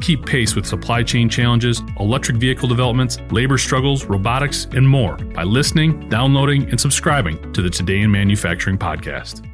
[0.00, 5.42] Keep pace with supply chain challenges, electric vehicle developments, labor struggles, robotics, and more by
[5.44, 9.46] listening, downloading, and subscribing to the Today in Manufacturing podcast.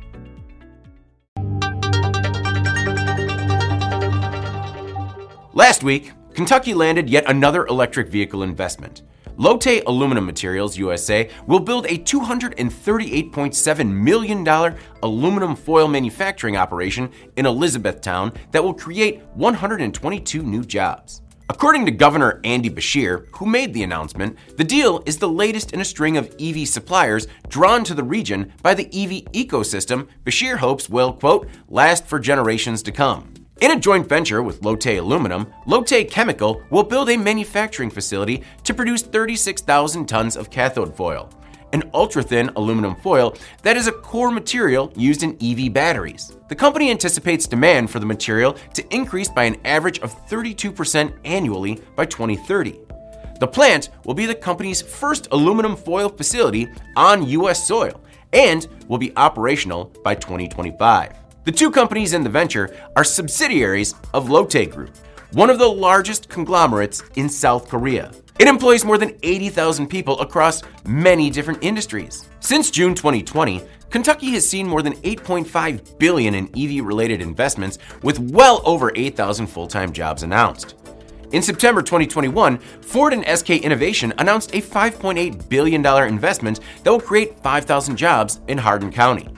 [5.52, 9.02] Last week, Kentucky landed yet another electric vehicle investment.
[9.38, 18.32] Lotte Aluminum Materials USA will build a $238.7 million aluminum foil manufacturing operation in Elizabethtown
[18.52, 21.20] that will create 122 new jobs.
[21.48, 25.80] According to Governor Andy Beshear, who made the announcement, the deal is the latest in
[25.80, 30.88] a string of EV suppliers drawn to the region by the EV ecosystem Beshear hopes
[30.88, 33.32] will, quote, last for generations to come.
[33.62, 38.74] In a joint venture with Lotte Aluminum, Lotte Chemical will build a manufacturing facility to
[38.74, 41.30] produce 36,000 tons of cathode foil,
[41.72, 46.36] an ultra thin aluminum foil that is a core material used in EV batteries.
[46.50, 51.80] The company anticipates demand for the material to increase by an average of 32% annually
[51.94, 52.78] by 2030.
[53.40, 57.66] The plant will be the company's first aluminum foil facility on U.S.
[57.66, 58.02] soil
[58.34, 61.25] and will be operational by 2025.
[61.46, 64.90] The two companies in the venture are subsidiaries of Lotte Group,
[65.30, 68.10] one of the largest conglomerates in South Korea.
[68.40, 72.28] It employs more than 80,000 people across many different industries.
[72.40, 78.60] Since June 2020, Kentucky has seen more than 8.5 billion in EV-related investments with well
[78.64, 80.74] over 8,000 full-time jobs announced.
[81.30, 87.38] In September 2021, Ford and SK Innovation announced a $5.8 billion investment that will create
[87.38, 89.28] 5,000 jobs in Hardin County.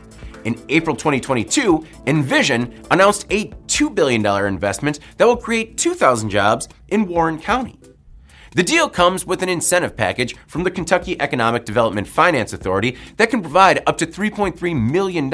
[0.44, 7.06] In April 2022, Envision announced a $2 billion investment that will create 2,000 jobs in
[7.06, 7.78] Warren County.
[8.54, 13.30] The deal comes with an incentive package from the Kentucky Economic Development Finance Authority that
[13.30, 15.32] can provide up to $3.3 million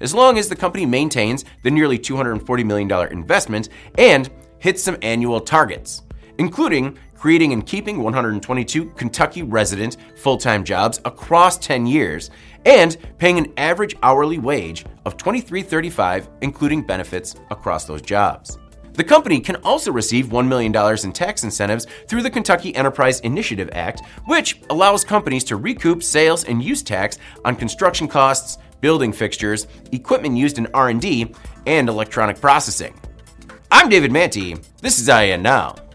[0.00, 3.68] as long as the company maintains the nearly $240 million investment
[3.98, 6.02] and hits some annual targets,
[6.38, 12.30] including creating and keeping 122 Kentucky resident full time jobs across 10 years,
[12.64, 18.58] and paying an average hourly wage of $23.35, including benefits across those jobs.
[18.96, 23.68] The company can also receive $1 million in tax incentives through the Kentucky Enterprise Initiative
[23.72, 29.66] Act, which allows companies to recoup sales and use tax on construction costs, building fixtures,
[29.92, 31.34] equipment used in R&D,
[31.66, 32.98] and electronic processing.
[33.70, 34.64] I'm David Mantey.
[34.80, 35.85] This is IEN Now.